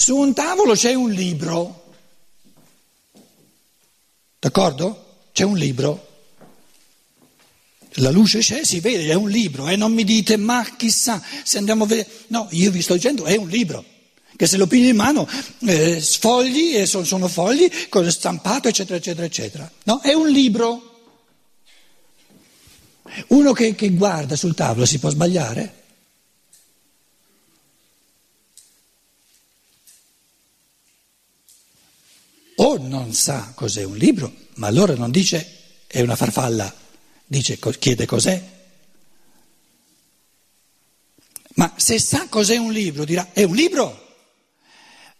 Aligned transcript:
Su 0.00 0.14
un 0.14 0.32
tavolo 0.32 0.74
c'è 0.74 0.94
un 0.94 1.10
libro, 1.10 1.92
d'accordo? 4.38 5.24
C'è 5.32 5.42
un 5.42 5.58
libro. 5.58 6.06
La 7.94 8.10
luce 8.10 8.38
c'è, 8.38 8.64
si 8.64 8.78
vede, 8.78 9.08
è 9.08 9.14
un 9.14 9.28
libro 9.28 9.66
e 9.66 9.74
non 9.74 9.92
mi 9.92 10.04
dite 10.04 10.36
ma 10.36 10.64
chissà 10.76 11.20
se 11.42 11.58
andiamo 11.58 11.82
a 11.82 11.88
vedere. 11.88 12.08
No, 12.28 12.46
io 12.52 12.70
vi 12.70 12.80
sto 12.80 12.94
dicendo 12.94 13.24
è 13.24 13.34
un 13.34 13.48
libro 13.48 13.84
che 14.36 14.46
se 14.46 14.56
lo 14.56 14.68
pigli 14.68 14.86
in 14.86 14.96
mano 14.96 15.28
eh, 15.66 16.00
sfogli 16.00 16.76
e 16.76 16.86
sono, 16.86 17.04
sono 17.04 17.26
fogli 17.26 17.68
stampato 18.06 18.68
eccetera 18.68 18.98
eccetera 18.98 19.26
eccetera. 19.26 19.72
No, 19.82 20.00
è 20.00 20.12
un 20.12 20.28
libro. 20.28 21.00
Uno 23.28 23.52
che, 23.52 23.74
che 23.74 23.90
guarda 23.90 24.36
sul 24.36 24.54
tavolo 24.54 24.86
si 24.86 25.00
può 25.00 25.10
sbagliare? 25.10 25.86
Non 32.76 33.14
sa 33.14 33.52
cos'è 33.54 33.82
un 33.84 33.96
libro, 33.96 34.32
ma 34.54 34.66
allora 34.66 34.94
non 34.94 35.10
dice 35.10 35.56
è 35.86 36.00
una 36.02 36.16
farfalla, 36.16 36.72
dice, 37.24 37.58
chiede 37.78 38.04
cos'è. 38.04 38.56
Ma 41.54 41.72
se 41.76 41.98
sa 41.98 42.28
cos'è 42.28 42.56
un 42.56 42.70
libro, 42.70 43.04
dirà 43.04 43.30
è 43.32 43.42
un 43.42 43.54
libro. 43.54 44.06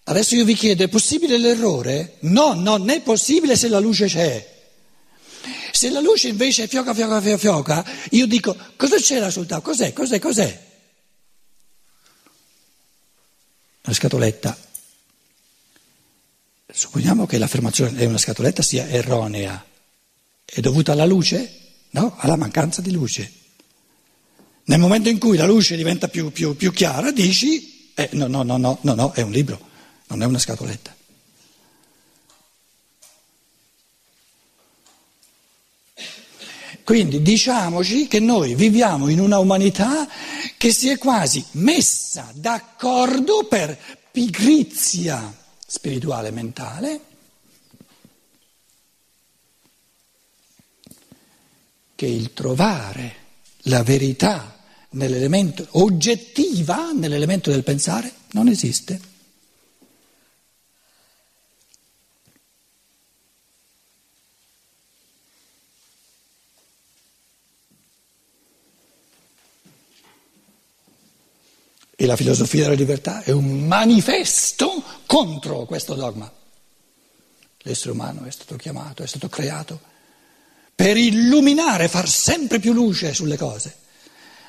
Adesso 0.05 0.37
io 0.37 0.45
vi 0.45 0.55
chiedo, 0.55 0.85
è 0.85 0.89
possibile 0.89 1.37
l'errore? 1.39 2.17
No, 2.21 2.53
non 2.55 2.89
è 2.91 3.01
possibile 3.03 3.57
se 3.57 3.69
la 3.69 3.79
luce 3.79 4.07
c'è. 4.07 4.57
Se 5.73 5.91
la 5.91 6.01
luce 6.01 6.29
invece 6.29 6.65
è 6.65 6.69
fioca, 6.69 6.95
fioca, 6.95 7.21
fioca, 7.21 7.39
fioca, 7.39 7.85
io 8.11 8.27
dico, 8.27 8.57
cosa 8.77 8.97
c'era 8.97 9.31
sul 9.31 9.47
tavolo? 9.47 9.71
Cos'è, 9.71 9.93
cos'è, 9.93 10.19
cos'è? 10.19 10.67
Una 13.85 13.95
scatoletta. 13.95 14.68
Supponiamo 16.79 17.27
che 17.27 17.39
l'affermazione 17.39 17.99
è 17.99 18.05
una 18.05 18.19
scatoletta 18.19 18.63
sia 18.63 18.87
erronea. 18.87 19.67
È 20.45 20.61
dovuta 20.61 20.93
alla 20.93 21.07
luce? 21.07 21.59
No, 21.91 22.15
alla 22.19 22.37
mancanza 22.37 22.81
di 22.81 22.93
luce. 22.93 23.33
Nel 24.67 24.79
momento 24.79 25.09
in 25.09 25.19
cui 25.19 25.37
la 25.37 25.45
luce 25.45 25.75
diventa 25.75 26.07
più, 26.07 26.31
più, 26.31 26.55
più 26.55 26.71
chiara, 26.71 27.11
dici, 27.11 27.91
eh, 27.95 28.11
no, 28.13 28.29
no, 28.29 28.45
no, 28.45 28.59
no, 28.59 28.79
no, 28.83 28.95
no, 28.95 29.11
è 29.11 29.23
un 29.23 29.33
libro, 29.33 29.61
non 30.07 30.23
è 30.23 30.27
una 30.27 30.39
scatoletta. 30.39 30.95
Quindi 36.85 37.23
diciamoci 37.23 38.07
che 38.07 38.21
noi 38.21 38.55
viviamo 38.55 39.09
in 39.09 39.19
una 39.19 39.41
umanità 39.41 40.07
che 40.57 40.73
si 40.73 40.91
è 40.91 40.97
quasi 40.97 41.45
messa 41.55 42.31
d'accordo 42.37 43.49
per 43.49 43.77
pigrizia 44.13 45.38
spirituale 45.71 46.29
e 46.29 46.31
mentale 46.31 47.01
che 51.95 52.07
il 52.07 52.33
trovare 52.33 53.15
la 53.65 53.83
verità 53.83 54.57
nell'elemento 54.91 55.67
oggettiva, 55.73 56.93
nell'elemento 56.93 57.51
del 57.51 57.65
pensare, 57.65 58.11
non 58.31 58.49
esiste. 58.49 59.01
E 71.95 72.07
la 72.07 72.17
filosofia 72.17 72.63
della 72.63 72.75
libertà 72.75 73.23
è 73.23 73.33
un 73.33 73.67
manifesto 73.67 74.98
contro 75.09 75.65
questo 75.65 75.95
dogma. 75.95 76.31
L'essere 77.63 77.93
umano 77.93 78.25
è 78.25 78.31
stato 78.31 78.57
chiamato, 78.57 79.03
è 79.03 79.07
stato 79.07 79.31
creato 79.31 79.81
per 80.75 80.99
illuminare, 80.99 81.89
far 81.89 82.07
sempre 82.09 82.61
più 82.61 82.75
luce 82.75 83.15
sulle 83.15 83.39
cose. 83.39 83.75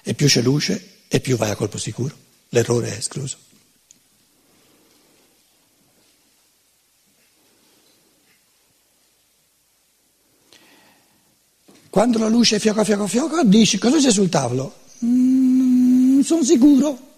E 0.03 0.14
più 0.14 0.28
c'è 0.28 0.42
luce 0.42 0.97
e 1.08 1.22
più 1.22 1.38
vai 1.38 1.50
a 1.50 1.56
colpo 1.56 1.78
sicuro. 1.78 2.16
L'errore 2.50 2.94
è 2.94 2.97
escluso. 2.97 3.38
Quando 11.90 12.20
la 12.20 12.28
luce 12.28 12.59
fioca, 12.59 12.84
fioca, 12.84 13.08
fioca, 13.08 13.44
dici 13.44 13.78
cosa 13.78 13.97
c'è 13.97 14.12
sul 14.12 14.30
tavolo? 14.30 14.76
Mm, 15.06 16.20
sono 16.20 16.44
sicuro. 16.44 17.09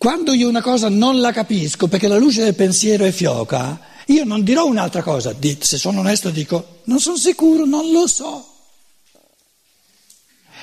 Quando 0.00 0.32
io 0.32 0.48
una 0.48 0.62
cosa 0.62 0.88
non 0.88 1.20
la 1.20 1.30
capisco 1.30 1.86
perché 1.86 2.08
la 2.08 2.16
luce 2.16 2.42
del 2.42 2.54
pensiero 2.54 3.04
è 3.04 3.12
fioca, 3.12 3.78
io 4.06 4.24
non 4.24 4.42
dirò 4.42 4.64
un'altra 4.66 5.02
cosa, 5.02 5.36
se 5.58 5.76
sono 5.76 6.00
onesto 6.00 6.30
dico 6.30 6.80
non 6.84 7.00
sono 7.00 7.18
sicuro, 7.18 7.66
non 7.66 7.92
lo 7.92 8.06
so. 8.06 8.48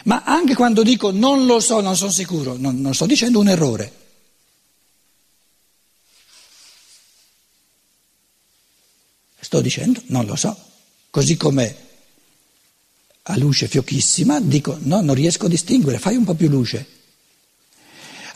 Ma 0.05 0.23
anche 0.23 0.55
quando 0.55 0.81
dico 0.81 1.11
non 1.11 1.45
lo 1.45 1.59
so, 1.59 1.81
non 1.81 1.95
sono 1.95 2.09
sicuro, 2.09 2.57
non, 2.57 2.81
non 2.81 2.95
sto 2.95 3.05
dicendo 3.05 3.37
un 3.37 3.47
errore. 3.47 3.93
Sto 9.39 9.61
dicendo 9.61 10.01
non 10.07 10.25
lo 10.25 10.35
so, 10.35 10.57
così 11.11 11.37
come 11.37 11.75
a 13.21 13.37
luce 13.37 13.67
fiochissima 13.67 14.39
dico 14.39 14.79
no, 14.79 15.01
non 15.01 15.13
riesco 15.13 15.45
a 15.45 15.49
distinguere, 15.49 15.99
fai 15.99 16.15
un 16.15 16.23
po' 16.23 16.33
più 16.33 16.49
luce. 16.49 16.95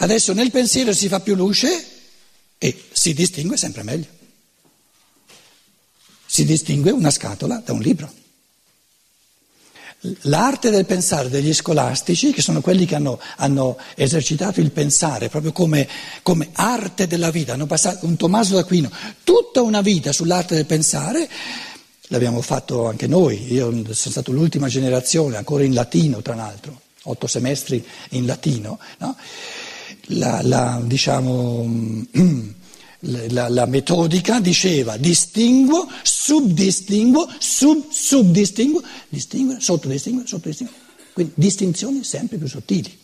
Adesso 0.02 0.34
nel 0.34 0.50
pensiero 0.50 0.94
si 0.94 1.08
fa 1.08 1.20
più 1.20 1.36
luce 1.36 1.86
e 2.58 2.86
si 2.92 3.14
distingue 3.14 3.56
sempre 3.56 3.84
meglio. 3.84 4.08
Si 6.26 6.44
distingue 6.44 6.90
una 6.90 7.12
scatola 7.12 7.62
da 7.64 7.74
un 7.74 7.82
libro. 7.82 8.12
L'arte 10.22 10.72
del 10.72 10.88
pensare 10.88 11.30
degli 11.30 11.54
scolastici, 11.54 12.32
che 12.34 12.42
sono 12.42 12.62
quelli 12.62 12.88
che 12.88 12.96
hanno, 12.96 13.22
hanno 13.38 13.78
esercitato 13.94 14.60
il 14.60 14.72
pensare 14.72 15.30
proprio 15.30 15.52
come, 15.52 15.88
come, 16.24 16.50
arte 16.54 17.06
della 17.06 17.30
vita, 17.30 17.54
hanno 17.54 17.68
passato 17.68 18.08
un 18.08 18.16
Tommaso 18.16 18.56
d'Aquino, 18.56 18.90
tutta 19.24 19.62
una 19.62 19.82
vita 19.82 20.12
sull'arte 20.12 20.56
del 20.56 20.66
pensare, 20.66 21.30
l'abbiamo 22.08 22.42
fatto 22.42 22.88
anche 22.88 23.06
noi, 23.06 23.54
io 23.54 23.70
sono 23.94 24.12
stato 24.12 24.32
l'ultima 24.32 24.68
generazione, 24.68 25.38
ancora 25.38 25.64
in 25.64 25.76
latino 25.76 26.24
tra 26.24 26.34
l'altro, 26.34 26.82
otto 27.04 27.28
semestri 27.28 27.86
in 28.10 28.26
latino, 28.26 28.80
no? 28.98 29.16
La, 30.08 30.42
la, 30.44 30.82
diciamo, 30.84 32.08
la, 33.00 33.50
la, 33.50 33.66
metodica 33.66 34.40
diceva 34.40 34.98
distinguo, 34.98 35.88
subdistinguo, 36.04 37.28
sub, 37.40 37.90
subdistinguo, 37.90 38.82
distinguere, 39.10 39.60
sottodistinguere, 39.60 40.28
sottodistinguere. 40.28 40.80
Quindi 41.14 41.34
distinzioni 41.36 42.04
sempre 42.04 42.38
più 42.38 42.48
sottili. 42.48 43.00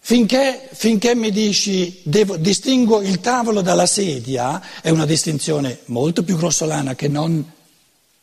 Finché, 0.00 0.68
finché 0.72 1.14
mi 1.14 1.30
dici 1.30 2.00
devo, 2.02 2.36
distingo 2.36 3.00
il 3.00 3.20
tavolo 3.20 3.62
dalla 3.62 3.86
sedia, 3.86 4.60
è 4.82 4.90
una 4.90 5.06
distinzione 5.06 5.80
molto 5.86 6.22
più 6.22 6.36
grossolana 6.36 6.94
che 6.94 7.08
non 7.08 7.52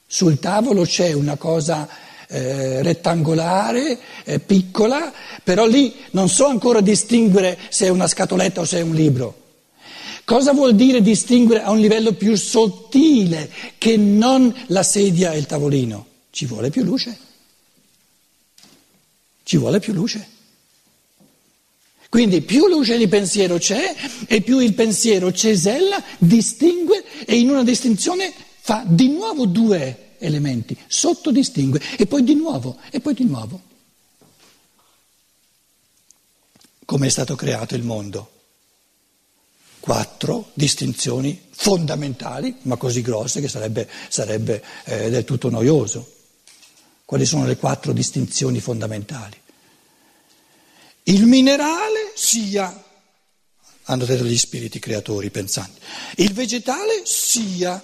sul 0.05 0.39
tavolo 0.39 0.83
c'è 0.83 1.13
una 1.13 1.37
cosa 1.37 1.87
eh, 2.31 2.81
rettangolare, 2.81 3.99
eh, 4.23 4.39
piccola, 4.39 5.11
però 5.43 5.65
lì 5.67 5.93
non 6.11 6.29
so 6.29 6.45
ancora 6.45 6.79
distinguere 6.79 7.57
se 7.69 7.87
è 7.87 7.89
una 7.89 8.07
scatoletta 8.07 8.61
o 8.61 8.65
se 8.65 8.77
è 8.77 8.81
un 8.81 8.95
libro. 8.95 9.39
Cosa 10.23 10.53
vuol 10.53 10.75
dire 10.75 11.01
distinguere 11.01 11.61
a 11.61 11.71
un 11.71 11.79
livello 11.79 12.13
più 12.13 12.37
sottile 12.37 13.51
che 13.77 13.97
non 13.97 14.53
la 14.67 14.81
sedia 14.81 15.33
e 15.33 15.39
il 15.39 15.45
tavolino? 15.45 16.05
Ci 16.29 16.45
vuole 16.45 16.69
più 16.69 16.83
luce. 16.83 17.17
Ci 19.43 19.57
vuole 19.57 19.79
più 19.79 19.91
luce. 19.91 20.25
Quindi 22.07 22.41
più 22.41 22.67
luce 22.67 22.97
di 22.97 23.09
pensiero 23.09 23.57
c'è 23.57 23.93
e 24.27 24.39
più 24.39 24.59
il 24.59 24.73
pensiero 24.73 25.33
cesella, 25.33 26.01
distingue 26.17 27.03
e 27.25 27.37
in 27.37 27.49
una 27.49 27.63
distinzione 27.63 28.31
fa 28.59 28.85
di 28.87 29.09
nuovo 29.09 29.45
due 29.45 30.10
elementi, 30.21 30.77
sottodistingue 30.87 31.81
e 31.97 32.05
poi 32.05 32.23
di 32.23 32.35
nuovo, 32.35 32.77
e 32.91 32.99
poi 33.01 33.13
di 33.13 33.25
nuovo. 33.25 33.61
Come 36.85 37.07
è 37.07 37.09
stato 37.09 37.35
creato 37.35 37.75
il 37.75 37.83
mondo? 37.83 38.31
Quattro 39.79 40.51
distinzioni 40.53 41.47
fondamentali, 41.49 42.57
ma 42.63 42.75
così 42.75 43.01
grosse 43.01 43.41
che 43.41 43.47
sarebbe, 43.47 43.89
sarebbe 44.09 44.63
eh, 44.85 45.09
del 45.09 45.23
tutto 45.23 45.49
noioso. 45.49 46.19
Quali 47.05 47.25
sono 47.25 47.45
le 47.45 47.57
quattro 47.57 47.93
distinzioni 47.93 48.59
fondamentali? 48.59 49.39
Il 51.03 51.25
minerale 51.25 52.11
sia, 52.15 52.83
hanno 53.83 54.05
detto 54.05 54.23
gli 54.23 54.37
spiriti 54.37 54.79
creatori 54.79 55.31
pensanti, 55.31 55.81
il 56.17 56.33
vegetale 56.33 57.01
sia 57.05 57.83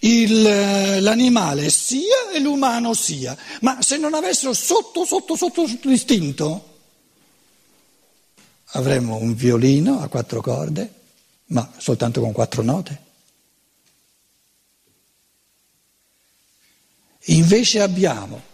il, 0.00 0.46
eh, 0.46 1.00
l'animale 1.00 1.70
sia 1.70 2.30
e 2.32 2.40
l'umano 2.40 2.94
sia, 2.94 3.36
ma 3.60 3.80
se 3.80 3.96
non 3.96 4.14
avessero 4.14 4.52
sotto, 4.52 5.04
sotto, 5.04 5.36
sotto, 5.36 5.66
sotto 5.66 5.88
distinto, 5.88 6.72
avremo 8.72 9.16
un 9.16 9.34
violino 9.34 10.00
a 10.00 10.08
quattro 10.08 10.40
corde, 10.40 10.92
ma 11.46 11.70
soltanto 11.76 12.20
con 12.20 12.32
quattro 12.32 12.62
note. 12.62 13.02
Invece 17.28 17.80
abbiamo 17.80 18.52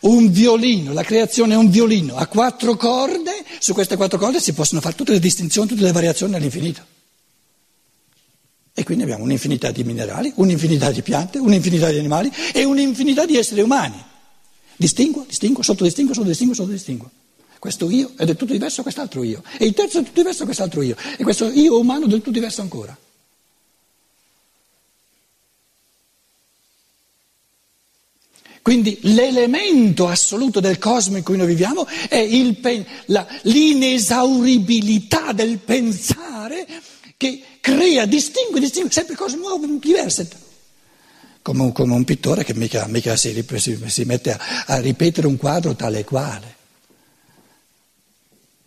un 0.00 0.30
violino, 0.30 0.92
la 0.92 1.02
creazione 1.02 1.54
è 1.54 1.56
un 1.56 1.68
violino 1.68 2.16
a 2.16 2.26
quattro 2.26 2.76
corde, 2.76 3.44
su 3.58 3.74
queste 3.74 3.96
quattro 3.96 4.18
corde 4.18 4.40
si 4.40 4.54
possono 4.54 4.80
fare 4.80 4.94
tutte 4.94 5.12
le 5.12 5.18
distinzioni, 5.18 5.68
tutte 5.68 5.82
le 5.82 5.92
variazioni 5.92 6.34
all'infinito. 6.34 6.98
E 8.80 8.82
quindi 8.82 9.04
abbiamo 9.04 9.24
un'infinità 9.24 9.70
di 9.70 9.84
minerali, 9.84 10.32
un'infinità 10.36 10.90
di 10.90 11.02
piante, 11.02 11.38
un'infinità 11.38 11.90
di 11.90 11.98
animali 11.98 12.32
e 12.50 12.64
un'infinità 12.64 13.26
di 13.26 13.36
esseri 13.36 13.60
umani. 13.60 14.02
Distingo, 14.74 15.26
distingo, 15.28 15.60
sottodistingo, 15.60 16.14
sottodistingo, 16.14 16.54
sottodistingo. 16.54 17.10
Questo 17.58 17.90
io 17.90 18.12
è 18.16 18.24
del 18.24 18.36
tutto 18.36 18.52
diverso 18.52 18.76
da 18.76 18.84
quest'altro 18.84 19.22
io. 19.22 19.42
E 19.58 19.66
il 19.66 19.74
terzo 19.74 19.98
è 19.98 20.00
del 20.00 20.04
tutto 20.06 20.20
diverso 20.20 20.38
da 20.38 20.44
quest'altro 20.46 20.80
io. 20.80 20.96
E 21.18 21.22
questo 21.22 21.50
io 21.50 21.78
umano 21.78 22.06
è 22.06 22.08
del 22.08 22.20
tutto 22.20 22.30
diverso 22.30 22.62
ancora. 22.62 22.96
Quindi 28.62 28.98
l'elemento 29.02 30.08
assoluto 30.08 30.60
del 30.60 30.78
cosmo 30.78 31.18
in 31.18 31.22
cui 31.22 31.36
noi 31.36 31.48
viviamo 31.48 31.86
è 32.08 32.16
il, 32.16 32.86
la, 33.06 33.26
l'inesauribilità 33.42 35.32
del 35.32 35.58
pensare 35.58 36.66
che 37.20 37.42
crea, 37.60 38.06
distingue, 38.06 38.60
distingue 38.60 38.90
sempre 38.90 39.14
cose 39.14 39.36
nuove, 39.36 39.66
diverse. 39.78 40.26
Come 41.42 41.62
un, 41.64 41.72
come 41.72 41.92
un 41.92 42.04
pittore 42.04 42.44
che 42.44 42.54
mica, 42.54 42.86
mica 42.86 43.14
si, 43.14 43.44
si, 43.56 43.78
si, 43.86 44.04
mette 44.04 44.32
a, 44.32 44.64
a 44.66 44.80
ripetere 44.80 45.26
un 45.26 45.36
quadro 45.36 45.74
tale 45.74 45.98
e 45.98 46.04
quale. 46.04 46.56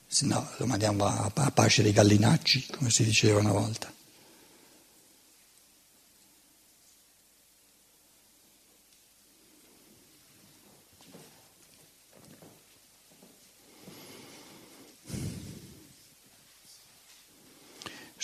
Se 0.05 0.27
no 0.27 0.47
lo 0.57 0.67
mandiamo 0.67 1.03
a, 1.03 1.31
a 1.33 1.51
pascere 1.51 1.89
i 1.89 1.93
gallinacci, 1.93 2.67
come 2.77 2.91
si 2.91 3.03
diceva 3.03 3.39
una 3.39 3.53
volta. 3.53 3.91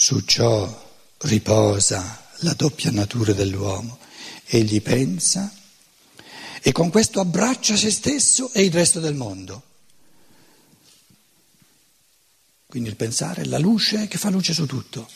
Su 0.10 0.22
ciò 0.22 0.92
riposa 1.20 2.32
la 2.38 2.54
doppia 2.54 2.90
natura 2.90 3.32
dell'uomo. 3.32 4.00
Egli 4.44 4.82
pensa 4.82 5.54
e 6.64 6.72
con 6.72 6.90
questo 6.90 7.20
abbraccia 7.20 7.76
se 7.78 7.92
stesso 7.92 8.52
e 8.52 8.64
il 8.64 8.72
resto 8.72 9.00
del 9.00 9.14
mondo. 9.14 9.64
Quindi 12.66 12.90
il 12.90 12.96
pensare 12.96 13.44
è 13.44 13.46
la 13.46 13.60
luce 13.60 14.08
che 14.08 14.18
fa 14.18 14.32
luce 14.32 14.52
su 14.52 14.66
tutto. 14.66 15.08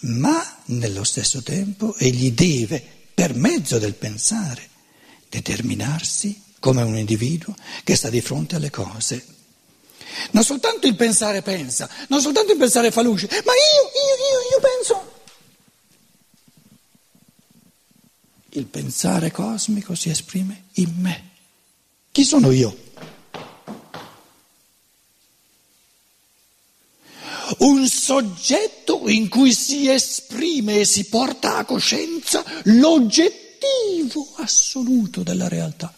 Ma 0.00 0.58
nello 0.66 1.02
stesso 1.02 1.42
tempo 1.42 1.96
egli 1.96 2.32
deve, 2.32 2.86
per 3.14 3.34
mezzo 3.34 3.78
del 3.78 3.94
pensare, 3.94 4.68
determinarsi 5.30 6.38
come 6.58 6.82
un 6.82 6.98
individuo 6.98 7.56
che 7.82 7.96
sta 7.96 8.10
di 8.10 8.20
fronte 8.20 8.56
alle 8.56 8.68
cose 8.68 9.33
non 10.30 10.44
soltanto 10.44 10.86
il 10.86 10.96
pensare 10.96 11.42
pensa, 11.42 11.88
non 12.08 12.20
soltanto 12.20 12.52
il 12.52 12.58
pensare 12.58 12.90
fa 12.90 13.02
luce, 13.02 13.28
ma 13.28 13.52
io, 13.52 13.90
io, 13.92 14.16
io, 14.30 14.40
io 14.50 14.60
penso. 14.60 15.12
Il 18.50 18.66
pensare 18.66 19.30
cosmico 19.32 19.94
si 19.94 20.10
esprime 20.10 20.66
in 20.74 20.92
me. 20.98 21.30
Chi 22.12 22.24
sono 22.24 22.52
io? 22.52 22.82
Un 27.58 27.86
soggetto 27.88 29.08
in 29.08 29.28
cui 29.28 29.52
si 29.52 29.90
esprime 29.90 30.80
e 30.80 30.84
si 30.84 31.06
porta 31.06 31.56
a 31.56 31.64
coscienza 31.64 32.44
l'oggettivo 32.64 34.34
assoluto 34.36 35.22
della 35.22 35.48
realtà. 35.48 35.92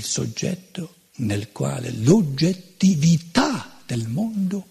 Il 0.00 0.06
soggetto 0.06 0.94
nel 1.16 1.52
quale 1.52 1.92
l'oggettività 1.92 3.82
del 3.84 4.08
mondo 4.08 4.68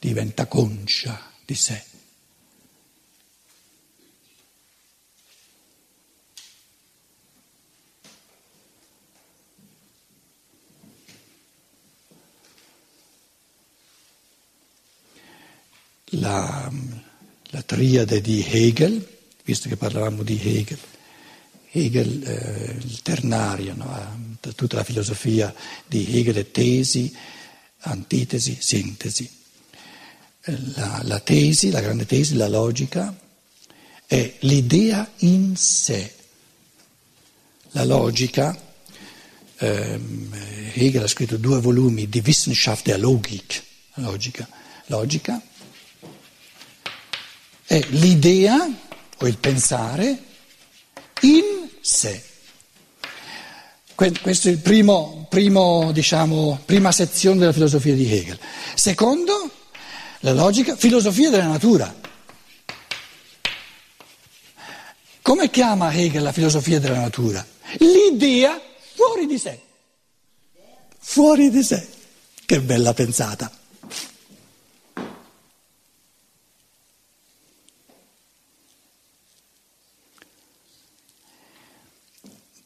diventa 0.00 0.46
conscia 0.46 1.30
di 1.44 1.54
sé. 1.54 1.84
La, 16.12 16.72
la 17.50 17.62
triade 17.62 18.20
di 18.20 18.42
Hegel, 18.42 19.18
visto 19.44 19.68
che 19.68 19.76
parlavamo 19.76 20.22
di 20.22 20.40
Hegel, 20.42 20.78
Hegel, 21.70 22.22
eh, 22.24 22.76
il 22.78 23.02
ternario, 23.02 23.74
no? 23.74 24.36
tutta 24.54 24.76
la 24.76 24.84
filosofia 24.84 25.54
di 25.86 26.16
Hegel 26.18 26.36
è 26.36 26.50
tesi, 26.50 27.14
antitesi, 27.80 28.56
sintesi. 28.60 29.36
La, 30.74 31.00
la 31.04 31.20
tesi, 31.20 31.70
la 31.70 31.80
grande 31.80 32.06
tesi, 32.06 32.34
la 32.34 32.48
logica, 32.48 33.14
è 34.06 34.36
l'idea 34.40 35.10
in 35.18 35.56
sé. 35.56 36.14
La 37.72 37.84
logica, 37.84 38.58
ehm, 39.58 40.34
Hegel 40.72 41.02
ha 41.02 41.06
scritto 41.06 41.36
due 41.36 41.60
volumi 41.60 42.08
di 42.08 42.22
Wissenschaft 42.24 42.86
der 42.86 42.98
Logik, 42.98 43.62
logica, 43.94 44.48
logica 44.86 45.42
è 47.68 47.84
l'idea 47.90 48.66
o 49.18 49.26
il 49.26 49.36
pensare 49.36 50.22
in 51.20 51.57
sé. 51.88 52.22
Questa 53.94 54.50
è 54.50 54.56
primo, 54.58 55.90
diciamo, 55.92 56.60
prima 56.64 56.92
sezione 56.92 57.38
della 57.38 57.52
filosofia 57.52 57.94
di 57.94 58.12
Hegel. 58.12 58.38
Secondo, 58.74 59.50
la 60.20 60.32
logica, 60.32 60.76
filosofia 60.76 61.30
della 61.30 61.46
natura. 61.48 61.92
Come 65.22 65.50
chiama 65.50 65.92
Hegel 65.92 66.22
la 66.22 66.32
filosofia 66.32 66.78
della 66.78 67.00
natura? 67.00 67.44
L'idea 67.78 68.60
fuori 68.94 69.26
di 69.26 69.38
sé. 69.38 69.60
Fuori 70.98 71.50
di 71.50 71.62
sé. 71.62 71.88
Che 72.44 72.60
bella 72.60 72.94
pensata. 72.94 73.50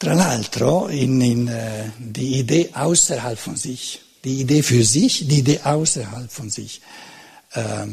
Tra 0.03 0.15
l'altro 0.15 0.89
in, 0.89 1.21
in, 1.21 1.47
uh, 1.47 1.93
die 1.97 2.39
Idee 2.39 2.71
außerhalb 2.73 3.39
von 3.39 3.55
sich, 3.55 4.01
die 4.25 4.41
Idee 4.41 4.65
für 4.65 4.83
sich, 4.83 5.29
die 5.29 5.39
Idee 5.39 5.61
außerhalb 5.63 6.29
von 6.29 6.51
sich. 6.51 6.81
Uh, 7.55 7.87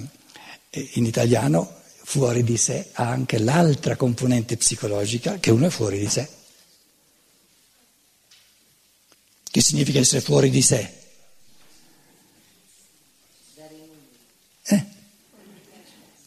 in 0.71 1.05
italiano 1.05 1.71
fuori 2.03 2.43
di 2.43 2.57
sé 2.57 2.89
ha 2.93 3.09
anche 3.09 3.37
l'altra 3.37 3.95
componente 3.95 4.57
psicologica 4.57 5.37
che 5.39 5.51
uno 5.51 5.67
è 5.67 5.69
fuori 5.69 5.99
di 5.99 6.09
sé. 6.09 6.27
Che 9.43 9.61
significa 9.61 9.99
essere 9.99 10.21
fuori 10.21 10.49
di 10.49 10.63
sé? 10.63 10.98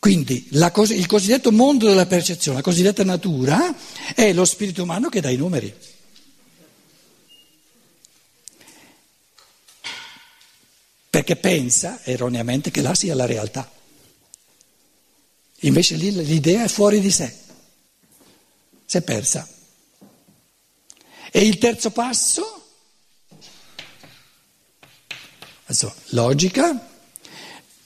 Quindi 0.02 0.48
la, 0.50 0.72
il 0.74 1.06
cosiddetto 1.06 1.52
mondo 1.52 1.86
della 1.86 2.06
percezione, 2.06 2.56
la 2.56 2.62
cosiddetta 2.64 3.04
natura, 3.04 3.72
è 4.16 4.32
lo 4.32 4.44
spirito 4.44 4.82
umano 4.82 5.08
che 5.08 5.20
dà 5.20 5.30
i 5.30 5.36
numeri. 5.36 5.72
Perché 11.08 11.36
pensa 11.36 12.02
erroneamente 12.02 12.72
che 12.72 12.82
là 12.82 12.96
sia 12.96 13.14
la 13.14 13.26
realtà. 13.26 13.70
Invece 15.60 15.94
lì 15.94 16.10
l'idea 16.10 16.64
è 16.64 16.68
fuori 16.68 16.98
di 16.98 17.12
sé, 17.12 17.32
si 18.84 18.96
è 18.96 19.02
persa. 19.02 19.48
E 21.30 21.46
il 21.46 21.58
terzo 21.58 21.92
passo? 21.92 22.66
Adesso, 25.66 25.94
logica, 26.06 26.88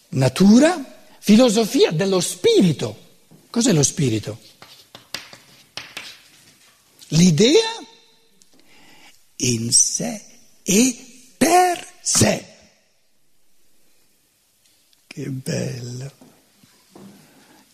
natura 0.09 0.95
Filosofia 1.27 1.91
dello 1.91 2.21
spirito. 2.21 2.97
Cos'è 3.51 3.73
lo 3.73 3.83
spirito? 3.83 4.39
L'idea 7.09 7.85
in 9.39 9.73
sé 9.73 10.25
e 10.63 11.33
per 11.37 11.85
sé. 12.01 12.47
Che 15.05 15.29
bello. 15.31 16.13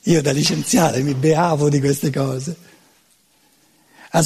Io 0.04 0.22
da 0.22 0.32
licenziare 0.32 1.02
mi 1.02 1.12
beavo 1.12 1.68
di 1.68 1.78
queste 1.78 2.10
cose. 2.10 2.56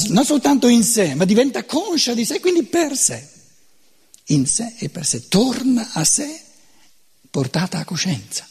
Non 0.07 0.23
soltanto 0.23 0.69
in 0.69 0.85
sé, 0.85 1.15
ma 1.15 1.25
diventa 1.25 1.65
conscia 1.65 2.13
di 2.13 2.23
sé, 2.23 2.39
quindi 2.39 2.63
per 2.63 2.95
sé. 2.95 3.27
In 4.27 4.47
sé 4.47 4.75
e 4.77 4.87
per 4.87 5.05
sé. 5.05 5.27
Torna 5.27 5.91
a 5.91 6.05
sé 6.05 6.43
portata 7.29 7.79
a 7.79 7.83
coscienza, 7.83 8.47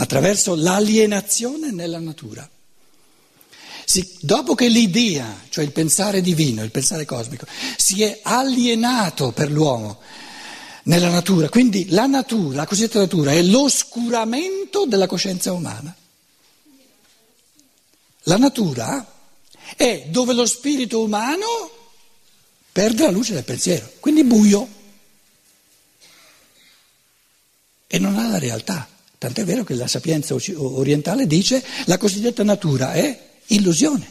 attraverso 0.00 0.54
l'alienazione 0.54 1.70
nella 1.70 1.98
natura. 1.98 2.48
Si, 3.84 4.16
dopo 4.20 4.54
che 4.54 4.68
l'idea, 4.68 5.42
cioè 5.50 5.64
il 5.64 5.72
pensare 5.72 6.22
divino, 6.22 6.62
il 6.62 6.70
pensare 6.70 7.04
cosmico, 7.04 7.46
si 7.76 8.02
è 8.02 8.20
alienato 8.22 9.32
per 9.32 9.50
l'uomo 9.50 10.00
nella 10.84 11.10
natura, 11.10 11.48
quindi 11.48 11.90
la 11.90 12.06
natura, 12.06 12.56
la 12.56 12.66
cosiddetta 12.66 13.00
natura, 13.00 13.32
è 13.32 13.42
l'oscuramento 13.42 14.86
della 14.86 15.06
coscienza 15.06 15.52
umana. 15.52 15.94
La 18.24 18.36
natura 18.38 19.06
è 19.76 20.06
dove 20.08 20.32
lo 20.32 20.46
spirito 20.46 21.02
umano 21.02 21.70
perde 22.72 23.02
la 23.02 23.10
luce 23.10 23.34
del 23.34 23.44
pensiero, 23.44 23.92
quindi 24.00 24.24
buio 24.24 24.68
e 27.86 27.98
non 27.98 28.16
ha 28.18 28.28
la 28.28 28.38
realtà. 28.38 28.88
Tant'è 29.20 29.44
vero 29.44 29.64
che 29.64 29.74
la 29.74 29.86
sapienza 29.86 30.34
orientale 30.34 31.26
dice 31.26 31.62
la 31.84 31.98
cosiddetta 31.98 32.42
natura 32.42 32.94
è 32.94 33.32
illusione. 33.48 34.10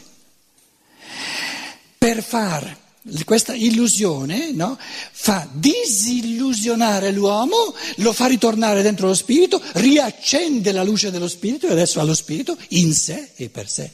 Per 1.98 2.22
far 2.22 2.78
questa 3.24 3.52
illusione 3.52 4.52
no, 4.52 4.78
fa 4.78 5.48
disillusionare 5.52 7.10
l'uomo, 7.10 7.74
lo 7.96 8.12
fa 8.12 8.26
ritornare 8.26 8.82
dentro 8.82 9.08
lo 9.08 9.14
spirito, 9.14 9.60
riaccende 9.72 10.70
la 10.70 10.84
luce 10.84 11.10
dello 11.10 11.26
spirito 11.26 11.66
e 11.66 11.72
adesso 11.72 11.98
ha 11.98 12.04
lo 12.04 12.14
spirito 12.14 12.56
in 12.68 12.94
sé 12.94 13.32
e 13.34 13.48
per 13.48 13.68
sé. 13.68 13.90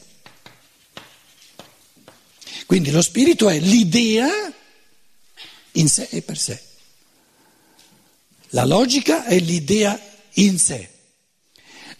Quindi 2.67 2.91
lo 2.91 3.01
spirito 3.01 3.49
è 3.49 3.57
l'idea 3.57 4.29
in 5.71 5.89
sé 5.89 6.09
e 6.11 6.21
per 6.21 6.37
sé. 6.37 6.61
La 8.49 8.65
logica 8.65 9.25
è 9.25 9.39
l'idea 9.39 9.99
in 10.33 10.59
sé. 10.59 10.91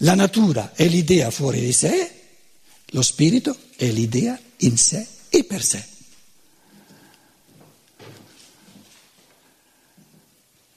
La 0.02 0.14
natura 0.14 0.74
è 0.74 0.88
l'idea 0.88 1.32
fuori 1.32 1.60
di 1.60 1.74
sé 1.74 2.12
lo 2.92 3.02
spirito 3.02 3.58
è 3.76 3.86
l'idea 3.88 4.40
in 4.58 4.78
sé 4.78 5.06
e 5.30 5.44
per 5.44 5.64
sé. 5.64 5.84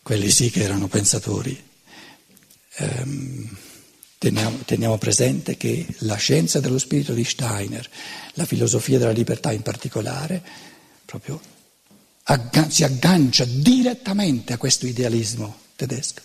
Quelli 0.02 0.30
sì 0.30 0.50
che 0.50 0.62
erano 0.62 0.88
pensatori. 0.88 1.68
Ehm, 2.76 3.56
teniamo, 4.18 4.58
teniamo 4.64 4.98
presente 4.98 5.56
che 5.56 5.86
la 5.98 6.16
scienza 6.16 6.58
dello 6.58 6.78
spirito 6.78 7.14
di 7.14 7.22
Steiner, 7.22 7.88
la 8.34 8.44
filosofia 8.44 8.98
della 8.98 9.12
libertà 9.12 9.52
in 9.52 9.62
particolare, 9.62 10.42
proprio 11.04 11.40
si 12.68 12.84
aggancia 12.84 13.44
direttamente 13.44 14.52
a 14.52 14.56
questo 14.56 14.86
idealismo 14.86 15.60
tedesco 15.74 16.22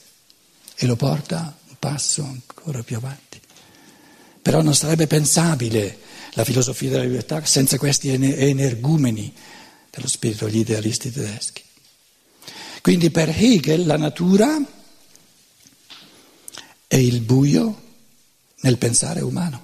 e 0.76 0.86
lo 0.86 0.96
porta 0.96 1.58
passo 1.86 2.24
ancora 2.24 2.82
più 2.82 2.96
avanti. 2.96 3.40
Però 4.42 4.64
non 4.64 4.74
sarebbe 4.74 5.06
pensabile 5.06 6.00
la 6.32 6.44
filosofia 6.44 6.90
della 6.90 7.04
libertà 7.04 7.46
senza 7.46 7.78
questi 7.78 8.10
energumeni 8.10 9.32
dello 9.92 10.08
spirito, 10.08 10.50
gli 10.50 10.58
idealisti 10.58 11.12
tedeschi. 11.12 11.62
Quindi 12.82 13.12
per 13.12 13.30
Hegel 13.30 13.86
la 13.86 13.98
natura 13.98 14.60
è 16.88 16.96
il 16.96 17.22
buio 17.22 17.82
nel 18.62 18.80
pensare 18.80 19.22
umano. 19.22 19.64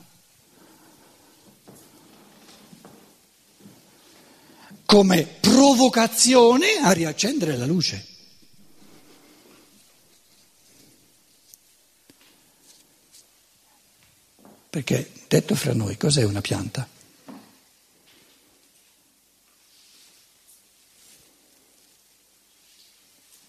come 4.85 5.23
provocazione 5.23 6.81
a 6.83 6.91
riaccendere 6.91 7.55
la 7.55 7.65
luce. 7.65 8.10
Perché, 14.71 15.11
detto 15.27 15.53
fra 15.53 15.73
noi, 15.73 15.97
cos'è 15.97 16.23
una 16.23 16.39
pianta? 16.39 16.87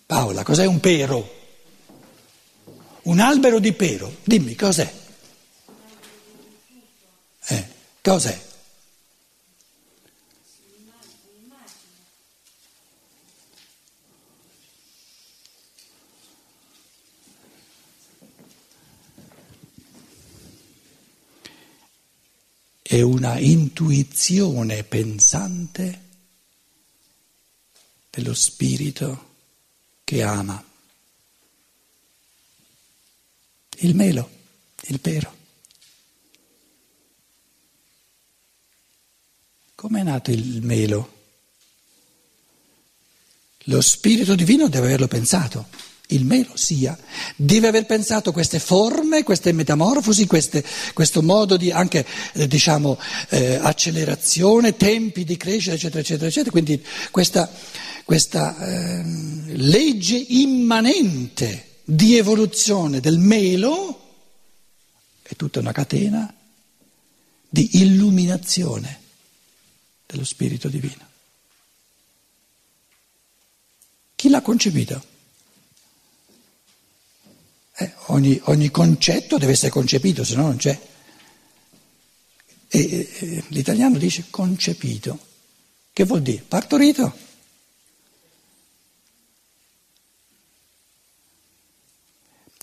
Paola, 0.05 0.43
cos'è 0.43 0.67
un 0.67 0.81
pero? 0.81 1.41
Un 3.03 3.21
albero 3.21 3.61
di 3.61 3.73
pero, 3.73 4.17
dimmi 4.25 4.57
cos'è? 4.57 4.93
Eh, 7.47 7.69
cos'è? 8.03 8.51
è 22.97 23.01
una 23.23 23.39
intuizione 23.39 24.83
pensante 24.83 26.01
dello 28.11 28.35
spirito 28.35 29.35
che 30.03 30.25
ama. 30.25 30.63
Il 33.77 33.95
melo, 33.95 34.29
il 34.89 34.99
pero. 34.99 35.37
Come 39.77 40.01
è 40.01 40.03
nato 40.03 40.33
il 40.33 40.61
melo? 40.63 41.21
Lo 43.67 43.81
spirito 43.81 44.35
divino 44.35 44.69
deve 44.69 44.87
averlo 44.87 45.07
pensato 45.07 45.69
il 46.13 46.25
meno 46.25 46.57
sia, 46.57 46.97
deve 47.37 47.69
aver 47.69 47.87
pensato 47.87 48.33
queste 48.33 48.59
forme, 48.59 49.23
queste 49.23 49.53
metamorfosi, 49.53 50.27
queste, 50.27 50.65
questo 50.93 51.23
modo 51.23 51.57
di 51.57 51.71
anche 51.71 52.07
eh, 52.35 52.47
diciamo, 52.47 52.99
eh, 53.31 53.55
accelerazione, 53.55 54.77
tempi 54.77 55.25
di 55.25 55.37
crescita, 55.37 55.75
eccetera, 55.75 56.01
eccetera, 56.01 56.29
eccetera. 56.29 56.51
Quindi 56.51 56.85
questa, 57.11 57.51
questa 58.05 58.57
eh, 58.59 59.03
legge 59.55 60.17
immanente 60.17 61.81
di 61.85 62.17
evoluzione 62.17 63.01
del 63.01 63.19
melo 63.19 64.01
è 65.23 65.35
tutta 65.37 65.61
una 65.61 65.73
catena 65.73 66.33
di 67.49 67.81
illuminazione 67.81 69.01
dello 70.07 70.25
Spirito 70.25 70.69
Divino. 70.69 71.11
Chi 74.15 74.29
l'ha 74.29 74.41
concepito? 74.41 75.12
Eh, 77.83 77.93
ogni, 78.07 78.41
ogni, 78.45 78.71
concetto 78.71 79.39
deve 79.39 79.53
essere 79.53 79.71
concepito, 79.71 80.23
se 80.25 80.37
no 80.37 80.43
non 80.43 80.57
c'è. 80.57 80.79
E, 82.69 83.09
e, 83.19 83.45
l'italiano 83.49 83.99
dice 83.99 84.27
concepito. 84.31 85.19
Che 85.93 86.05
vuol 86.05 86.23
dire? 86.23 86.45
Partorito. 86.47 87.31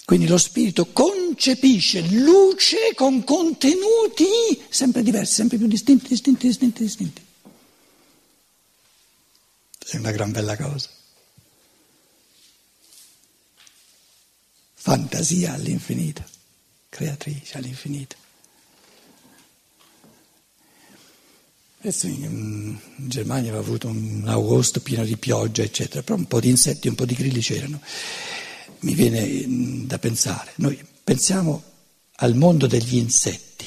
Quindi 0.06 0.26
lo 0.26 0.40
spirito 0.40 0.88
concepisce 0.88 2.02
luce 2.02 2.94
con 2.96 3.24
contenuti 3.24 4.26
sempre 4.70 5.04
diversi, 5.04 5.34
sempre 5.34 5.58
più 5.58 5.68
distinti, 5.68 6.08
distinti, 6.08 6.48
distinti, 6.48 6.82
distinti. 6.82 7.22
È 9.86 9.98
una 9.98 10.12
gran 10.12 10.32
bella 10.32 10.56
cosa. 10.58 10.90
Fantasia 14.82 15.54
all'infinito, 15.54 16.24
creatrice 16.88 17.58
all'infinito. 17.58 18.16
Adesso 21.82 22.08
in, 22.08 22.78
Germania 22.96 23.50
aveva 23.50 23.64
avuto 23.64 23.88
un 23.88 24.24
agosto 24.26 24.80
pieno 24.82 25.04
di 25.04 25.18
pioggia, 25.18 25.64
eccetera, 25.64 26.02
però 26.02 26.18
un 26.18 26.26
po' 26.26 26.40
di 26.40 26.50
insetti, 26.50 26.88
un 26.88 26.96
po' 26.96 27.06
di 27.06 27.14
grilli 27.14 27.42
c'erano. 27.42 27.82
Mi 28.80 28.94
viene 28.94 29.26
mm, 29.26 29.86
da 29.86 30.00
pensare, 30.00 30.54
noi 30.56 30.82
pensiamo 31.04 31.64
al 32.16 32.36
mondo 32.36 32.66
degli 32.66 32.96
insetti, 32.96 33.66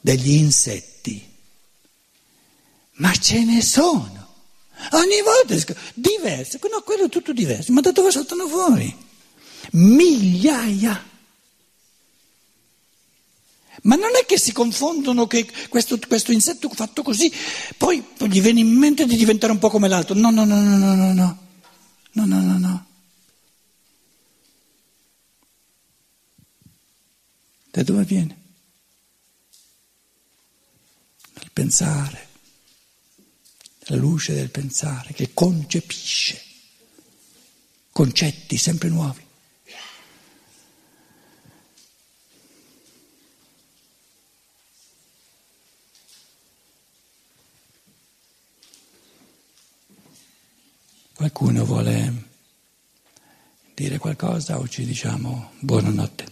degli 0.00 0.32
insetti, 0.32 1.22
ma 2.92 3.12
ce 3.14 3.44
ne 3.44 3.60
sono. 3.60 4.22
Ogni 4.92 5.20
volta 5.22 5.74
diversi, 5.94 6.58
no, 6.70 6.82
quello 6.82 7.04
è 7.04 7.08
tutto 7.08 7.32
diverso, 7.32 7.72
ma 7.72 7.80
da 7.80 7.92
dove 7.92 8.10
saltano 8.10 8.48
fuori? 8.48 9.03
migliaia. 9.72 11.12
Ma 13.82 13.96
non 13.96 14.10
è 14.20 14.24
che 14.24 14.38
si 14.38 14.52
confondono 14.52 15.26
che 15.26 15.46
questo, 15.68 15.98
questo, 16.06 16.32
insetto 16.32 16.68
fatto 16.70 17.02
così, 17.02 17.30
poi 17.76 18.02
gli 18.18 18.40
viene 18.40 18.60
in 18.60 18.68
mente 18.68 19.04
di 19.04 19.16
diventare 19.16 19.52
un 19.52 19.58
po' 19.58 19.68
come 19.68 19.88
l'altro. 19.88 20.14
No, 20.14 20.30
no, 20.30 20.44
no, 20.44 20.60
no, 20.60 20.76
no, 20.76 20.94
no, 20.94 21.12
no, 21.12 21.38
no, 22.12 22.24
no, 22.24 22.40
no, 22.40 22.58
no. 22.58 22.86
Da 27.70 27.82
dove 27.82 28.04
viene? 28.04 28.42
Dal 31.34 31.50
pensare, 31.52 32.28
la 33.86 33.96
luce 33.96 34.32
del 34.32 34.50
pensare 34.50 35.12
che 35.12 35.30
concepisce 35.34 36.44
concetti 37.94 38.56
sempre 38.58 38.88
nuovi. 38.88 39.23
Qualcuno 51.24 51.64
vuole 51.64 52.12
dire 53.74 53.96
qualcosa 53.96 54.58
o 54.58 54.68
ci 54.68 54.84
diciamo 54.84 55.52
buonanotte? 55.60 56.26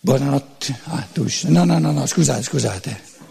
Buonanotte. 0.00 0.80
Ah, 0.84 1.06
tu, 1.12 1.26
no, 1.48 1.64
no, 1.64 1.78
no, 1.78 1.92
no, 1.92 2.06
scusate, 2.06 2.42
scusate. 2.42 3.21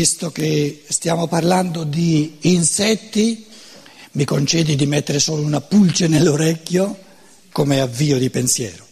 Visto 0.00 0.30
che 0.32 0.82
stiamo 0.88 1.26
parlando 1.26 1.84
di 1.84 2.38
insetti, 2.40 3.44
mi 4.12 4.24
concedi 4.24 4.74
di 4.74 4.86
mettere 4.86 5.18
solo 5.18 5.42
una 5.42 5.60
pulce 5.60 6.08
nell'orecchio 6.08 6.98
come 7.52 7.80
avvio 7.80 8.16
di 8.16 8.30
pensiero, 8.30 8.86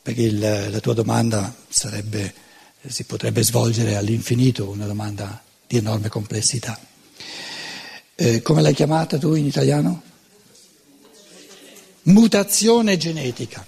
perché 0.00 0.22
il, 0.22 0.38
la 0.38 0.78
tua 0.78 0.94
domanda 0.94 1.52
sarebbe, 1.68 2.32
si 2.86 3.02
potrebbe 3.02 3.42
svolgere 3.42 3.96
all'infinito, 3.96 4.68
una 4.68 4.86
domanda 4.86 5.42
di 5.66 5.78
enorme 5.78 6.08
complessità. 6.08 6.78
Eh, 8.14 8.42
come 8.42 8.62
l'hai 8.62 8.74
chiamata 8.74 9.18
tu 9.18 9.34
in 9.34 9.44
italiano? 9.44 10.02
Mutazione 12.02 12.96
genetica. 12.96 13.66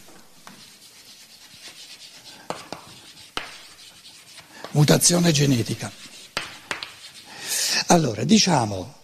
Mutazione 4.76 5.32
genetica. 5.32 5.90
Allora, 7.86 8.24
diciamo, 8.24 8.94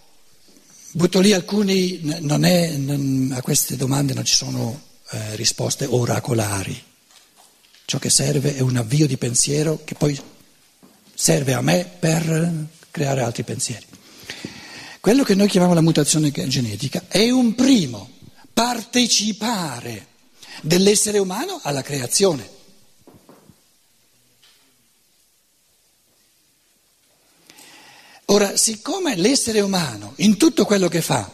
butto 0.92 1.20
lì 1.20 1.32
alcuni, 1.32 2.00
non 2.20 2.44
è, 2.44 2.76
non, 2.76 3.32
a 3.34 3.40
queste 3.40 3.76
domande 3.76 4.12
non 4.12 4.24
ci 4.24 4.34
sono 4.34 4.80
eh, 5.10 5.34
risposte 5.36 5.86
oracolari. 5.86 6.80
Ciò 7.86 7.98
che 7.98 8.10
serve 8.10 8.54
è 8.54 8.60
un 8.60 8.76
avvio 8.76 9.06
di 9.06 9.16
pensiero 9.16 9.80
che 9.84 9.94
poi 9.94 10.18
serve 11.14 11.54
a 11.54 11.62
me 11.62 11.90
per 11.98 12.66
creare 12.90 13.22
altri 13.22 13.42
pensieri. 13.42 13.86
Quello 15.00 15.24
che 15.24 15.34
noi 15.34 15.48
chiamiamo 15.48 15.74
la 15.74 15.80
mutazione 15.80 16.30
genetica 16.30 17.04
è 17.08 17.30
un 17.30 17.54
primo 17.54 18.10
partecipare 18.52 20.06
dell'essere 20.60 21.18
umano 21.18 21.60
alla 21.62 21.82
creazione. 21.82 22.60
Ora, 28.32 28.56
siccome 28.56 29.14
l'essere 29.14 29.60
umano 29.60 30.14
in 30.16 30.38
tutto 30.38 30.64
quello 30.64 30.88
che 30.88 31.02
fa 31.02 31.30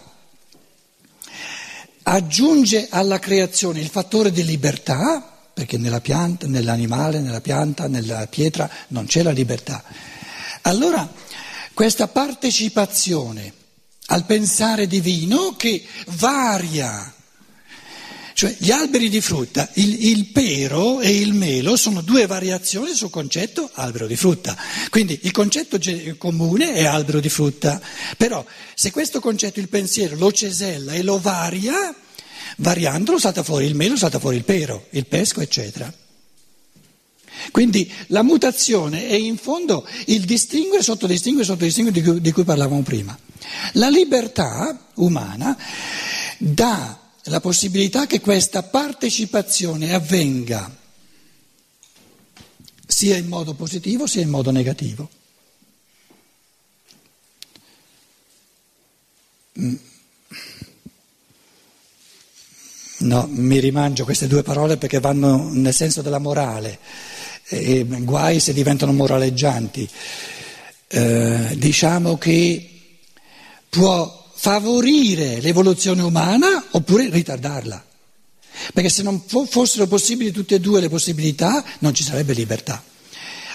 aggiunge 2.03 2.89
alla 2.91 3.21
creazione 3.21 3.79
il 3.79 3.89
fattore 3.89 4.33
di 4.33 4.45
libertà, 4.45 5.21
perché 5.55 5.79
nella 5.79 6.01
pianta, 6.01 6.49
nell'animale, 6.49 7.21
nella 7.21 7.41
pianta, 7.41 7.87
nella 7.87 8.27
pietra 8.27 8.69
non 8.89 9.07
c'è 9.07 9.23
la 9.23 9.31
libertà, 9.31 9.85
allora 10.63 11.09
questa 11.73 12.09
partecipazione 12.09 13.53
al 14.07 14.25
pensare 14.25 14.89
divino 14.89 15.55
che 15.55 15.85
varia 16.07 17.15
cioè 18.39 18.55
gli 18.57 18.71
alberi 18.71 19.09
di 19.09 19.21
frutta, 19.21 19.69
il, 19.75 20.07
il, 20.11 20.27
pero 20.27 21.01
e 21.01 21.11
il 21.11 21.33
melo 21.33 21.75
sono 21.75 22.03
due 22.03 22.27
variazioni 22.27 22.95
sul 22.95 23.11
concetto 23.11 23.69
albero 23.73 24.07
di 24.07 24.15
frutta. 24.15 24.57
Quindi 24.91 25.19
il 25.23 25.33
concetto 25.33 25.77
comune 26.19 26.75
è 26.75 26.85
albero 26.85 27.19
di 27.19 27.29
frutta, 27.29 27.81
però 28.17 28.47
se 28.77 28.93
questo 28.93 29.19
concetto, 29.19 29.59
il 29.59 29.69
pensiero, 29.69 30.15
lo 30.15 30.31
cesella 30.31 30.93
e 30.93 31.03
lo 31.03 31.19
varia, 31.19 31.93
variandolo 32.59 33.19
salta 33.19 33.43
fuori 33.43 33.65
il 33.65 33.75
melo, 33.75 33.97
salta 33.97 34.21
fuori 34.21 34.37
il 34.37 34.45
pero, 34.45 34.87
il 34.91 35.07
pesco, 35.07 35.41
eccetera. 35.41 35.93
Quindi 37.51 37.91
la 38.07 38.23
mutazione 38.23 39.09
è 39.09 39.15
in 39.15 39.37
fondo 39.37 39.85
il 40.07 40.25
distinguere, 40.25 40.85
sottodistinguere, 40.85 41.45
sottodistinguere 41.45 42.01
di 42.01 42.09
cui, 42.09 42.21
di 42.21 42.31
cui 42.31 42.45
parlavamo 42.45 42.83
prima. 42.83 43.19
La 43.73 43.89
libertà 43.89 44.91
umana 44.95 45.59
dà 46.39 47.01
la 47.29 47.41
possibilità 47.41 48.07
che 48.07 48.21
questa 48.21 48.63
partecipazione 48.63 49.95
avvenga 49.95 50.75
sia 52.87 53.17
in 53.17 53.29
modo 53.29 53.55
positivo 53.55 54.07
sia 54.07 54.23
in 54.23 54.31
modo 54.31 54.51
negativo. 54.51 55.11
Mm. 59.61 59.75
No, 63.01 63.29
mi 63.31 63.61
rimangio 63.61 64.05
queste 64.05 64.27
due 64.27 64.43
parole 64.43 64.77
perché 64.77 64.99
vanno 64.99 65.51
nel 65.53 65.75
senso 65.75 66.03
della 66.03 66.19
morale, 66.19 66.81
e 67.45 67.85
guai 67.85 68.41
se 68.41 68.53
diventano 68.53 68.93
moraleggianti. 68.93 69.89
Eh, 70.89 71.55
diciamo 71.57 72.19
che 72.19 72.71
può 73.69 74.18
favorire 74.41 75.41
l'evoluzione 75.41 76.01
umana 76.01 76.67
oppure 76.71 77.11
ritardarla. 77.11 77.85
Perché 78.73 78.89
se 78.89 79.03
non 79.03 79.21
fossero 79.21 79.89
possibili 79.89 80.31
tutte 80.31 80.55
e 80.55 80.61
due 80.61 80.81
le 80.81 80.89
possibilità 80.89 81.65
non 81.81 81.93
ci 81.93 82.05
sarebbe 82.05 82.35
libertà. 82.35 82.83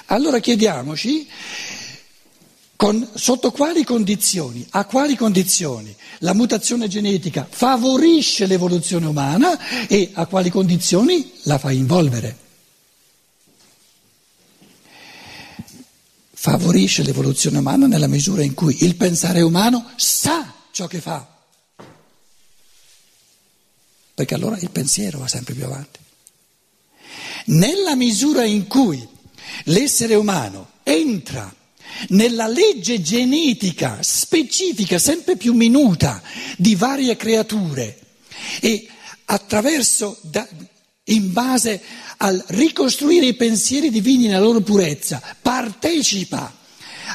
Allora 0.08 0.40
chiediamoci 0.40 1.26
con, 2.76 3.08
sotto 3.14 3.52
quali 3.52 3.86
condizioni, 3.86 4.66
a 4.72 4.84
quali 4.84 5.16
condizioni 5.16 5.96
la 6.20 6.34
mutazione 6.34 6.90
genetica 6.90 7.48
favorisce 7.50 8.46
l'evoluzione 8.46 9.06
umana 9.06 9.88
e 9.88 10.12
a 10.14 10.26
quali 10.26 10.50
condizioni 10.50 11.32
la 11.44 11.58
fa 11.58 11.72
involvere. 11.72 12.38
Favorisce 16.34 17.04
l'evoluzione 17.04 17.60
umana 17.60 17.88
nella 17.88 18.08
misura 18.08 18.44
in 18.44 18.54
cui 18.54 18.84
il 18.84 18.98
pensare 18.98 19.42
umano 19.42 19.90
sa 19.96 20.62
ciò 20.74 20.88
che 20.88 21.00
fa. 21.00 21.26
Perché 24.16 24.34
allora 24.34 24.58
il 24.58 24.72
pensiero 24.72 25.20
va 25.20 25.28
sempre 25.28 25.54
più 25.54 25.66
avanti. 25.66 26.00
Nella 27.46 27.96
misura 27.96 28.44
in 28.44 28.66
cui 28.68 29.08
l'essere 29.66 30.16
umano 30.16 30.72
entra 30.82 31.54
nella 32.10 32.48
legge 32.48 33.02
genetica 33.02 34.00
specifica, 34.02 34.98
sempre 34.98 35.38
più 35.38 35.54
minuta, 35.54 36.22
di 36.58 36.74
varie 36.74 37.16
creature 37.16 38.00
e 38.60 38.88
attraverso, 39.26 40.18
da, 40.22 40.48
in 41.06 41.32
base 41.32 41.82
al 42.18 42.44
ricostruire 42.48 43.28
i 43.28 43.36
pensieri 43.36 43.92
divini 43.92 44.26
nella 44.26 44.40
loro 44.40 44.62
purezza, 44.62 45.22
partecipa 45.40 46.62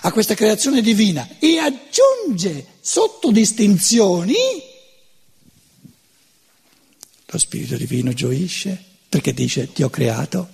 a 0.02 0.12
questa 0.12 0.34
creazione 0.34 0.80
divina 0.80 1.28
e 1.38 1.58
aggiunge 1.58 2.66
sotto 2.80 3.30
distinzioni, 3.30 4.34
lo 7.26 7.38
Spirito 7.38 7.76
Divino 7.76 8.12
gioisce 8.12 8.84
perché 9.08 9.32
dice 9.32 9.72
ti 9.72 9.82
ho 9.82 9.90
creato, 9.90 10.50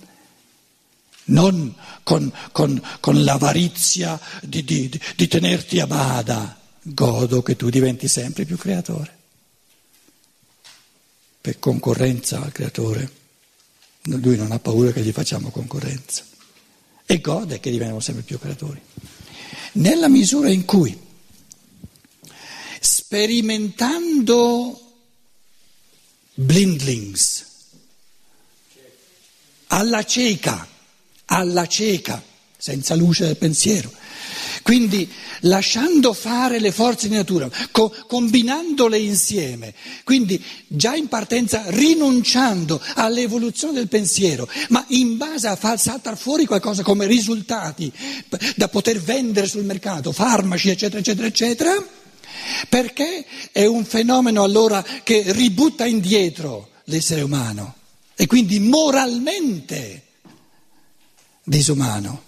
non 1.25 1.75
con, 2.03 2.31
con, 2.51 2.81
con 2.99 3.23
l'avarizia 3.23 4.19
di, 4.41 4.63
di, 4.63 5.01
di 5.15 5.27
tenerti 5.27 5.79
a 5.79 5.87
bada, 5.87 6.59
godo 6.81 7.41
che 7.41 7.55
tu 7.55 7.69
diventi 7.69 8.07
sempre 8.07 8.45
più 8.45 8.57
creatore. 8.57 9.13
Per 11.41 11.59
concorrenza 11.59 12.41
al 12.41 12.51
creatore, 12.51 13.11
lui 14.03 14.35
non 14.35 14.51
ha 14.51 14.59
paura 14.59 14.91
che 14.91 15.01
gli 15.01 15.11
facciamo 15.11 15.49
concorrenza 15.49 16.23
e 17.05 17.21
gode 17.21 17.59
che 17.59 17.69
diventiamo 17.69 17.99
sempre 17.99 18.23
più 18.23 18.39
creatori. 18.39 18.81
Nella 19.75 20.07
misura 20.07 20.49
in 20.49 20.63
cui, 20.63 20.97
sperimentando 22.79 24.79
blindlings, 26.33 27.45
alla 29.67 30.05
cieca, 30.05 30.65
alla 31.25 31.67
cieca, 31.67 32.23
senza 32.57 32.95
luce 32.95 33.25
del 33.25 33.37
pensiero, 33.37 33.91
Quindi 34.65 35.07
lasciando 35.41 36.11
fare 36.13 36.59
le 36.59 36.71
forze 36.71 37.07
di 37.07 37.13
natura, 37.13 37.47
co- 37.69 37.93
combinandole 38.07 38.97
insieme, 38.97 39.75
quindi 40.03 40.43
già 40.65 40.95
in 40.95 41.07
partenza 41.07 41.65
rinunciando 41.67 42.81
all'evoluzione 42.95 43.73
del 43.73 43.87
pensiero, 43.87 44.49
ma 44.69 44.83
in 44.87 45.17
base 45.17 45.49
a 45.49 45.55
far 45.55 45.79
saltare 45.79 46.15
fuori 46.15 46.47
qualcosa 46.47 46.81
come 46.81 47.05
risultati 47.05 47.93
da 48.55 48.67
poter 48.67 48.99
vendere 48.99 49.45
sul 49.45 49.65
mercato, 49.65 50.11
farmaci, 50.11 50.71
eccetera, 50.71 50.97
eccetera, 50.97 51.27
eccetera, 51.27 51.87
perché 52.67 53.23
è 53.51 53.65
un 53.65 53.85
fenomeno 53.85 54.41
allora 54.41 54.83
che 55.03 55.25
ributta 55.27 55.85
indietro 55.85 56.69
l'essere 56.85 57.21
umano 57.21 57.75
e 58.15 58.25
quindi 58.25 58.57
moralmente 58.57 60.05
disumano 61.43 62.23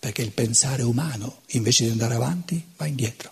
perché 0.00 0.22
il 0.22 0.32
pensare 0.32 0.82
umano, 0.82 1.42
invece 1.48 1.84
di 1.84 1.90
andare 1.90 2.14
avanti, 2.14 2.60
va 2.78 2.86
indietro. 2.86 3.30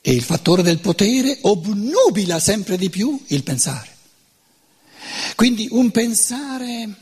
E 0.00 0.12
il 0.12 0.22
fattore 0.22 0.62
del 0.62 0.80
potere 0.80 1.38
obnubila 1.42 2.38
sempre 2.40 2.78
di 2.78 2.88
più 2.88 3.22
il 3.28 3.42
pensare. 3.42 3.92
Quindi 5.36 5.68
un 5.70 5.90
pensare 5.90 6.94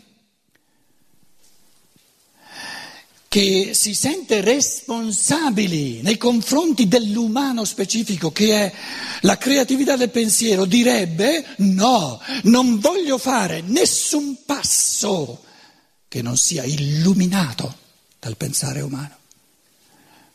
che 3.28 3.70
si 3.72 3.94
sente 3.94 4.40
responsabili 4.40 6.02
nei 6.02 6.18
confronti 6.18 6.88
dell'umano 6.88 7.64
specifico 7.64 8.32
che 8.32 8.64
è 8.64 8.72
la 9.20 9.38
creatività 9.38 9.96
del 9.96 10.10
pensiero, 10.10 10.64
direbbe 10.64 11.54
no, 11.58 12.20
non 12.42 12.80
voglio 12.80 13.16
fare 13.16 13.62
nessun 13.62 14.38
passo 14.44 15.50
che 16.12 16.20
non 16.20 16.36
sia 16.36 16.62
illuminato 16.64 17.74
dal 18.18 18.36
pensare 18.36 18.82
umano, 18.82 19.16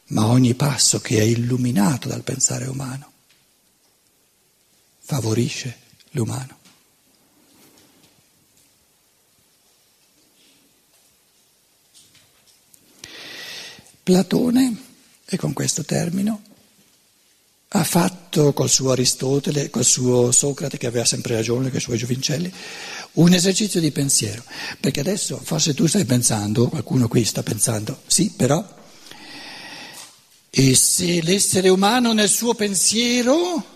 ma 0.05 0.25
ogni 0.25 0.55
passo 0.55 0.99
che 0.99 1.19
è 1.19 1.21
illuminato 1.21 2.07
dal 2.07 2.23
pensare 2.23 2.65
umano 2.65 3.11
favorisce 5.01 5.77
l'umano. 6.13 6.57
Platone, 14.01 14.83
e 15.27 15.37
con 15.37 15.53
questo 15.53 15.83
termino, 15.83 16.41
ha 17.69 17.83
fatto 17.83 18.53
col 18.53 18.69
suo 18.69 18.91
Aristotele, 18.91 19.69
col 19.69 19.83
suo 19.83 20.31
Socrate 20.31 20.77
che 20.77 20.87
aveva 20.87 21.05
sempre 21.05 21.35
ragione, 21.35 21.69
con 21.69 21.77
i 21.77 21.81
suoi 21.81 21.97
giovincelli, 21.97 22.51
un 23.17 23.33
esercizio 23.33 23.79
di 23.79 23.91
pensiero. 23.91 24.43
Perché 24.79 24.99
adesso 24.99 25.39
forse 25.41 25.73
tu 25.73 25.85
stai 25.87 26.05
pensando, 26.05 26.67
qualcuno 26.69 27.07
qui 27.07 27.23
sta 27.23 27.43
pensando, 27.43 28.01
sì, 28.07 28.31
però, 28.35 28.75
e 30.49 30.75
se 30.75 31.21
l'essere 31.21 31.69
umano 31.69 32.13
nel 32.13 32.29
suo 32.29 32.53
pensiero 32.55 33.75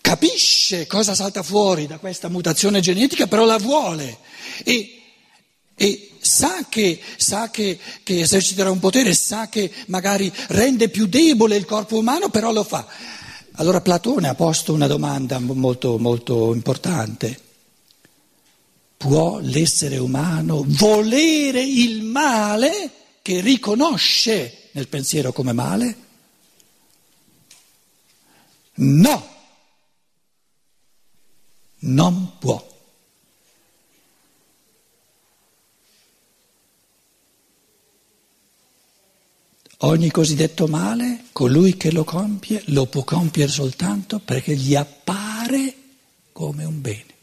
capisce 0.00 0.86
cosa 0.86 1.14
salta 1.14 1.42
fuori 1.42 1.86
da 1.86 1.98
questa 1.98 2.28
mutazione 2.28 2.80
genetica, 2.80 3.26
però 3.26 3.44
la 3.44 3.58
vuole 3.58 4.18
e, 4.64 5.02
e 5.74 6.10
sa, 6.20 6.64
che, 6.68 7.00
sa 7.16 7.50
che, 7.50 7.78
che 8.02 8.20
eserciterà 8.20 8.70
un 8.70 8.78
potere, 8.78 9.12
sa 9.14 9.48
che 9.48 9.70
magari 9.88 10.32
rende 10.48 10.88
più 10.88 11.06
debole 11.06 11.56
il 11.56 11.64
corpo 11.64 11.98
umano, 11.98 12.30
però 12.30 12.52
lo 12.52 12.64
fa. 12.64 12.86
Allora 13.58 13.80
Platone 13.80 14.28
ha 14.28 14.34
posto 14.34 14.72
una 14.72 14.86
domanda 14.86 15.38
molto, 15.40 15.98
molto 15.98 16.54
importante. 16.54 17.40
Può 18.96 19.38
l'essere 19.40 19.98
umano 19.98 20.64
volere 20.66 21.62
il 21.62 22.02
male 22.02 22.90
che 23.22 23.40
riconosce 23.40 24.68
nel 24.72 24.88
pensiero 24.88 25.32
come 25.32 25.52
male? 25.52 25.96
No, 28.74 29.28
non 31.80 32.38
può. 32.38 32.74
Ogni 39.80 40.10
cosiddetto 40.10 40.66
male, 40.66 41.24
colui 41.32 41.76
che 41.76 41.92
lo 41.92 42.02
compie, 42.02 42.62
lo 42.68 42.86
può 42.86 43.04
compiere 43.04 43.50
soltanto 43.50 44.18
perché 44.20 44.56
gli 44.56 44.74
appare 44.74 45.74
come 46.32 46.64
un 46.64 46.80
bene. 46.80 47.15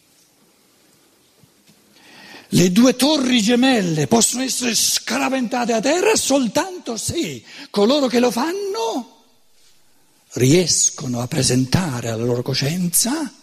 Le 2.53 2.71
due 2.71 2.95
torri 2.95 3.41
gemelle 3.41 4.05
possono 4.05 4.43
essere 4.43 4.75
scaraventate 4.75 5.73
a 5.73 5.79
terra 5.79 6.15
soltanto 6.15 6.97
se 6.97 7.43
coloro 7.71 8.05
che 8.05 8.19
lo 8.19 8.29
fanno 8.29 9.23
riescono 10.33 11.19
a 11.19 11.27
presentare 11.27 12.09
alla 12.09 12.23
loro 12.23 12.43
coscienza 12.43 13.33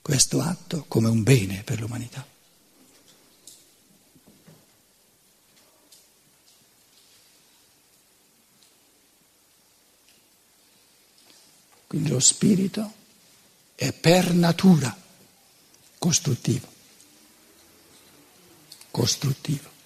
questo 0.00 0.40
atto 0.40 0.86
come 0.88 1.08
un 1.08 1.22
bene 1.22 1.62
per 1.62 1.80
l'umanità. 1.80 2.26
Quindi 11.86 12.08
lo 12.08 12.20
spirito 12.20 12.92
è 13.74 13.92
per 13.92 14.32
natura 14.32 14.96
costruttivo 15.98 16.76
costruttivo. 18.90 19.76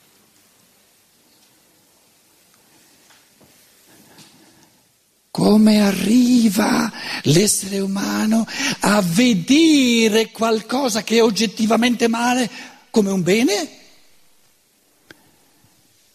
Come 5.31 5.81
arriva 5.81 6.93
l'essere 7.23 7.81
umano 7.81 8.47
a 8.81 9.01
vedere 9.01 10.31
qualcosa 10.31 11.03
che 11.03 11.17
è 11.17 11.23
oggettivamente 11.23 12.07
male 12.07 12.51
come 12.91 13.11
un 13.11 13.23
bene? 13.23 13.79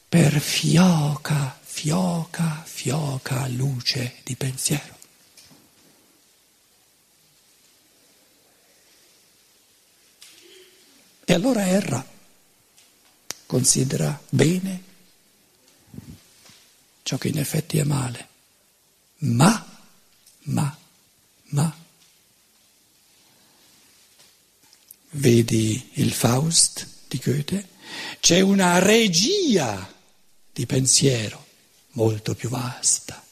Per 0.08 0.39
fioca, 0.39 1.60
fioca, 1.62 2.63
fioca 2.63 3.47
luce 3.47 4.17
di 4.23 4.36
pensiero. 4.36 4.95
E 11.26 11.34
allora 11.34 11.65
erra 11.65 12.15
considera 13.47 14.21
bene 14.29 14.83
ciò 17.07 17.17
che 17.17 17.29
in 17.29 17.39
effetti 17.39 17.77
è 17.77 17.83
male. 17.83 18.27
Ma, 19.19 19.65
ma, 20.43 20.77
ma. 21.45 21.77
Vedi 25.12 25.91
il 25.93 26.12
Faust 26.12 26.88
di 27.07 27.17
Goethe? 27.23 27.69
C'è 28.19 28.41
una 28.41 28.79
regia 28.79 29.91
di 30.51 30.65
pensiero 30.65 31.45
molto 31.91 32.36
più 32.36 32.49
vasta 32.49 33.23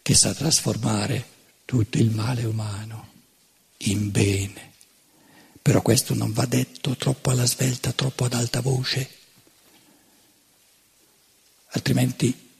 che 0.00 0.14
sa 0.14 0.32
trasformare 0.32 1.28
tutto 1.64 1.98
il 1.98 2.10
male 2.10 2.44
umano 2.44 3.12
in 3.78 4.10
bene. 4.10 4.72
Però 5.64 5.80
questo 5.80 6.12
non 6.12 6.30
va 6.34 6.44
detto 6.44 6.94
troppo 6.94 7.30
alla 7.30 7.46
svelta, 7.46 7.92
troppo 7.92 8.26
ad 8.26 8.34
alta 8.34 8.60
voce, 8.60 9.08
altrimenti 11.68 12.50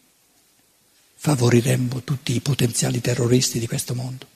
favoriremmo 1.15 2.03
tutti 2.03 2.35
i 2.35 2.41
potenziali 2.41 3.03
terroristi 3.03 3.59
di 3.59 3.67
questo 3.67 3.95
mondo. 3.95 4.27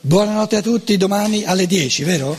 Buonanotte 0.00 0.56
a 0.56 0.60
tutti, 0.60 0.98
domani 0.98 1.44
alle 1.44 1.66
10, 1.66 2.04
vero? 2.04 2.38